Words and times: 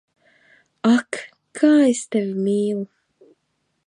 Ak, 0.95 1.19
kā 1.59 1.69
es 1.89 2.01
Tevi 2.15 2.33
mīlu! 2.47 2.81